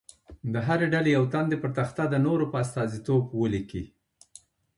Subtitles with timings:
[0.53, 3.83] د هرې ډلې یو تن دې پر تخته د نورو په استازیتوب ولیکي.